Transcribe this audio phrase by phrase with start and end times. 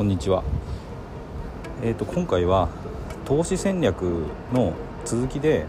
[0.00, 0.42] こんにちは。
[1.82, 2.70] えっ、と今回は
[3.26, 4.72] 投資戦略の
[5.04, 5.66] 続きで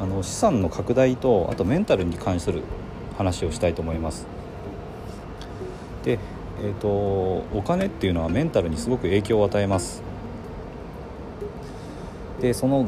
[0.00, 2.62] あの資産の拡大とあとメンタルに関する
[3.16, 4.28] 話をしたいと思います。
[6.04, 6.20] で、
[6.62, 10.04] えっ、とお金っていうのはメンタルにすごく影響を与えます。
[12.40, 12.86] でその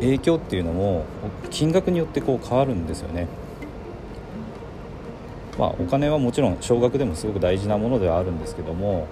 [0.00, 1.06] 影響っていうのも
[1.48, 3.26] 金額によってこう変わるんですよね。
[5.58, 9.08] まあ、お金はもちろん少額でもすごく大事なものではあるんですけども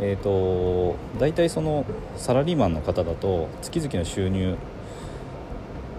[0.00, 1.84] えーと、大体その
[2.16, 4.56] サラリーマンの方だと月々の収入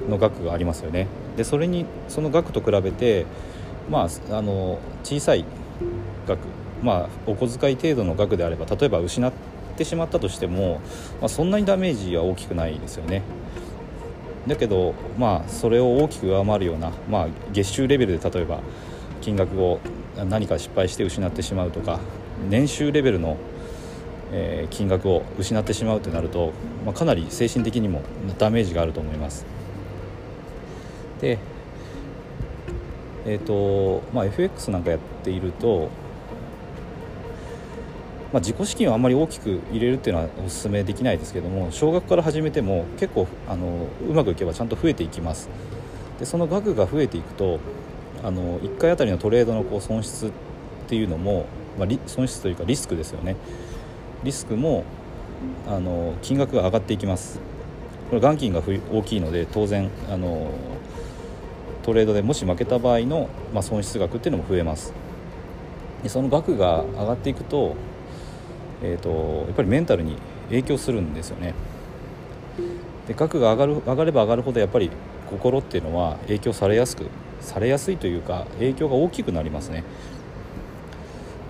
[0.10, 1.08] の額がありますよね。
[1.38, 3.26] でそれにその額と比べて、
[3.90, 5.46] まあ、あの小さい
[6.28, 6.40] 額、
[6.84, 9.34] まあ、お小遣い程度の額であれば例えば失っ
[9.78, 10.82] てしまったとしても、
[11.22, 13.24] まあ、そんなにダメージは大きくないですよね。
[14.48, 18.60] だけど、まあ、それを大きく上回るような、まあ、月収レベルで例えば
[19.22, 19.80] 金額を
[20.30, 22.00] 何か失敗して失ってしまうとか
[22.48, 23.38] 年収レベルの
[24.38, 26.52] え、金額を失ってしまうとなると、
[26.86, 28.02] まあ、かなり精神的にも
[28.38, 29.46] ダメージがあると思います。
[31.22, 31.40] で、
[33.26, 35.90] えーとまあ、FX なんかやっていると、
[38.34, 45.50] まあ、自己資金をあんまり大きく入れるっていうのはお勧めできないですけども少額から始めても結構あのうまくいけばちゃんと増えていきます
[46.20, 47.60] でその額が増えていくと
[48.24, 50.32] あの1回あたりのトレードのこう損失っ
[50.88, 51.48] ていうのも、
[51.80, 53.36] まあ、損失というかリスクですよね
[54.26, 54.84] リスクも
[55.68, 57.40] あの金額が上がっていきます。
[58.10, 60.52] これ元金が大きいので当然あの
[61.84, 64.94] トレードでもし負けた場合の、まあ、損失額っていうのも増えます。
[66.02, 67.76] でその額が上がっていくと,、
[68.82, 70.18] えーと、やっぱりメンタルに
[70.50, 71.54] 影響するんですよね。
[73.08, 74.90] で額が上がる上がれば上がるほどやっぱり
[75.30, 77.06] 心っていうのは影響されやすく
[77.42, 79.84] されやすいというか影響が大きくなりますね。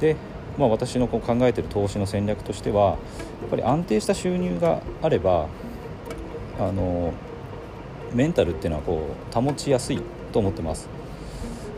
[0.01, 0.17] で
[0.58, 2.98] まあ、私のこう考えている投資の戦略としてはや
[3.48, 5.48] っぱり安定した収入があれば
[6.60, 7.14] あの
[8.14, 10.02] メンタルっていうのはこう保ちやすい
[10.32, 10.88] と思ってます。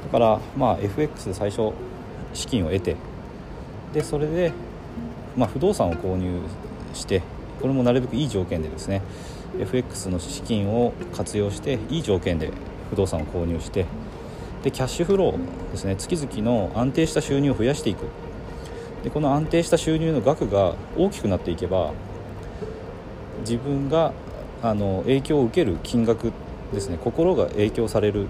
[0.03, 1.73] だから、まあ、FX で最初
[2.33, 2.95] 資金を得て
[3.93, 4.53] でそれで、
[5.35, 6.39] まあ、不動産を購入
[6.93, 7.21] して
[7.61, 9.01] これもなるべくいい条件でですね
[9.59, 12.51] FX の資金を活用していい条件で
[12.89, 13.85] 不動産を購入して
[14.63, 18.05] でキャッシュフローですね月々の安定した収入を増やしていく。
[19.07, 21.93] でこの安定した収入の額が大きくなっていけば
[23.39, 24.11] 自分が
[24.61, 26.33] あの影響を受ける金額
[26.73, 28.27] ですね心が影響される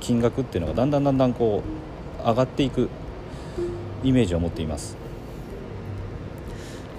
[0.00, 1.62] 金額っていうのがだんだんだんだんこ
[2.20, 2.90] う上がっていく
[4.04, 4.98] イメージを持っています。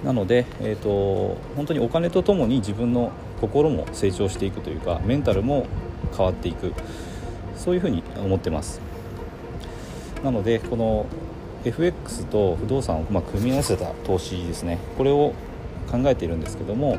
[0.02, 5.66] なので、えーと、本当にお金とともに自分の心も成長していくというかメンタルも
[6.16, 6.72] 変わっていく。
[7.56, 8.80] そういうふうに思ってます。
[10.24, 11.06] なのでこの
[11.64, 14.78] FX と不動産をま組み合わせた投資ですね。
[14.98, 15.32] これを
[15.90, 16.98] 考えているんですけども、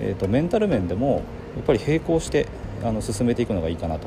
[0.00, 1.22] えーと、メンタル面でも
[1.56, 2.46] やっぱり並行して
[2.84, 4.06] あの進めていくのがいいかなと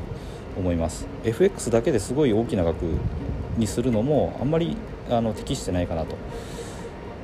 [0.56, 1.06] 思います。
[1.24, 2.84] FX だけですごい大きな額
[3.58, 4.76] にするのもあんまり
[5.10, 6.16] あの適してないかなと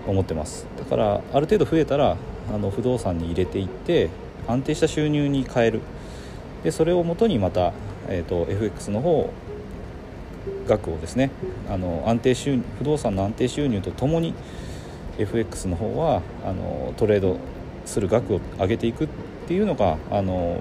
[0.06, 0.66] 思ってます。
[0.78, 2.16] だからある程度増えたら
[2.52, 4.10] あの不動産に入れていって
[4.46, 5.80] 安定した収入に変える。
[6.64, 7.72] でそれをもとにまた、
[8.08, 9.30] えーと FX の方
[10.68, 11.30] 額をですね
[11.68, 14.34] あの安定収入不動産の安定収入とともに
[15.18, 17.38] FX の方はあのトレード
[17.84, 19.08] する額を上げていくっ
[19.48, 20.60] ていうのがあの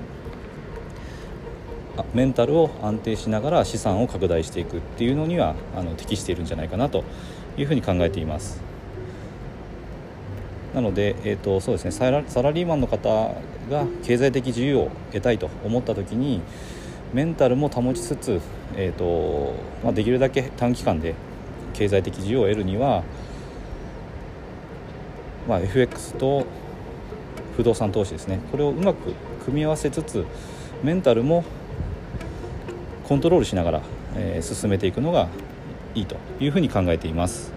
[2.14, 7.04] メンタルを安定しながら資産を拡大していくっていうのにはあの適しているんじゃないかなと
[7.58, 8.62] いうふうに考えています。
[10.74, 13.34] なので、えーとそうですね、サラサラリーマンの方
[13.70, 16.42] が経済的自由を得たいと思った時に
[17.14, 18.42] メンタルも保ちつつ、
[18.76, 19.54] えーと
[19.84, 21.16] まあ、できるだけ短期間で
[21.74, 23.04] 経済的自由を得るには、
[25.48, 26.46] まあ、FX と
[27.56, 29.14] 不動産投資ですねこれをうまく
[29.46, 30.26] 組み合わせつつ
[30.84, 31.44] メンタルも
[33.06, 33.82] コントロールしながら、
[34.16, 35.30] えー、進めていくのが
[35.96, 37.57] いいというふうに考えています。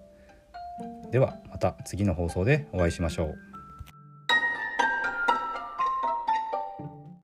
[1.11, 3.50] ではまた次の放送でお会いしましょう。